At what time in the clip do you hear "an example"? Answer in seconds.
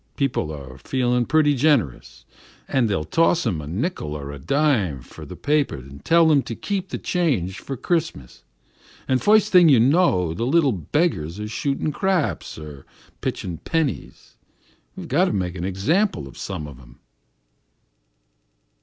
15.53-16.27